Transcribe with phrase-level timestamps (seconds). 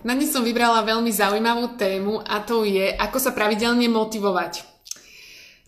[0.00, 4.64] Na dnes som vybrala veľmi zaujímavú tému a to je, ako sa pravidelne motivovať.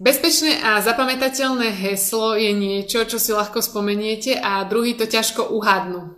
[0.00, 6.16] Bezpečné a zapamätateľné heslo je niečo, čo si ľahko spomeniete a druhý to ťažko uhadnú.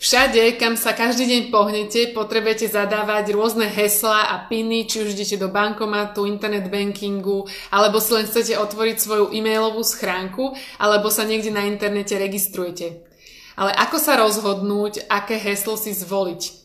[0.00, 5.36] Všade, kam sa každý deň pohnete, potrebujete zadávať rôzne heslá a piny, či už idete
[5.36, 11.52] do bankomatu, internet bankingu, alebo si len chcete otvoriť svoju e-mailovú schránku, alebo sa niekde
[11.52, 13.04] na internete registrujete.
[13.60, 16.63] Ale ako sa rozhodnúť, aké heslo si zvoliť?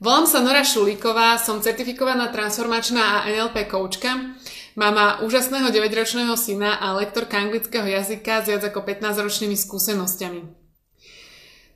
[0.00, 4.32] Volám sa Nora Šulíková, som certifikovaná transformačná a NLP koučka,
[4.72, 10.40] mama úžasného 9-ročného syna a lektorka anglického jazyka s viac ako 15-ročnými skúsenosťami.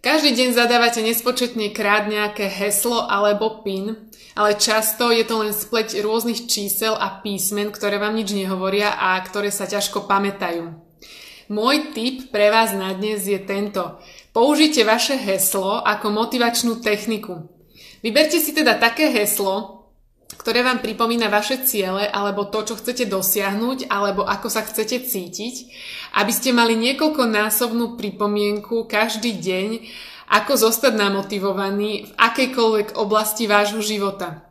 [0.00, 6.00] Každý deň zadávate nespočetne krát nejaké heslo alebo PIN, ale často je to len spleť
[6.00, 10.72] rôznych čísel a písmen, ktoré vám nič nehovoria a ktoré sa ťažko pamätajú.
[11.52, 14.00] Môj tip pre vás na dnes je tento.
[14.32, 17.52] Použite vaše heslo ako motivačnú techniku.
[18.04, 19.88] Vyberte si teda také heslo,
[20.36, 25.54] ktoré vám pripomína vaše ciele alebo to, čo chcete dosiahnuť alebo ako sa chcete cítiť,
[26.20, 29.88] aby ste mali niekoľkonásobnú pripomienku každý deň,
[30.36, 34.44] ako zostať namotivovaný v akejkoľvek oblasti vášho života.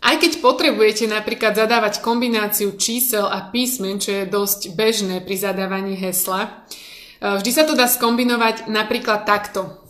[0.00, 5.92] Aj keď potrebujete napríklad zadávať kombináciu čísel a písmen, čo je dosť bežné pri zadávaní
[5.92, 6.64] hesla,
[7.20, 9.81] vždy sa to dá skombinovať napríklad takto.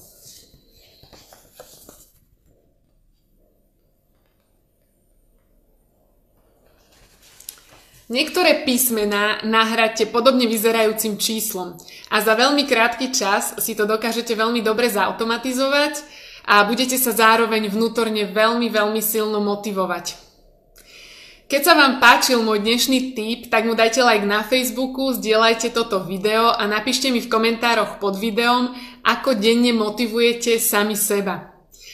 [8.13, 11.81] Niektoré písmená nahráte podobne vyzerajúcim číslom
[12.13, 16.05] a za veľmi krátky čas si to dokážete veľmi dobre zautomatizovať
[16.45, 20.21] a budete sa zároveň vnútorne veľmi, veľmi silno motivovať.
[21.49, 26.05] Keď sa vám páčil môj dnešný tip, tak mu dajte like na Facebooku, zdieľajte toto
[26.05, 28.77] video a napíšte mi v komentároch pod videom,
[29.09, 31.52] ako denne motivujete sami seba.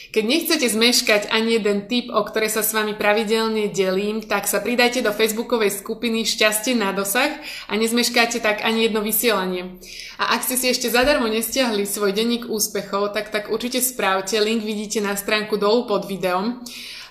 [0.09, 4.65] Keď nechcete zmeškať ani jeden tip, o ktoré sa s vami pravidelne delím, tak sa
[4.65, 7.29] pridajte do facebookovej skupiny Šťastie na dosah
[7.69, 9.77] a nezmeškáte tak ani jedno vysielanie.
[10.17, 14.65] A ak ste si ešte zadarmo nestiahli svoj denník úspechov, tak tak určite správte, link
[14.65, 16.65] vidíte na stránku dolu pod videom.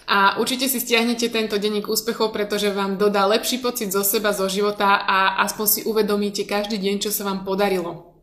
[0.09, 4.49] A určite si stiahnete tento denník úspechov, pretože vám dodá lepší pocit zo seba, zo
[4.49, 8.17] života a aspoň si uvedomíte každý deň, čo sa vám podarilo.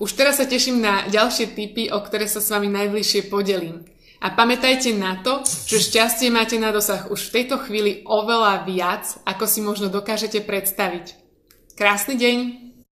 [0.00, 3.91] Už teraz sa teším na ďalšie tipy, o ktoré sa s vami najbližšie podelím.
[4.22, 9.18] A pamätajte na to, že šťastie máte na dosah už v tejto chvíli oveľa viac,
[9.26, 11.18] ako si možno dokážete predstaviť.
[11.74, 12.71] Krásny deň!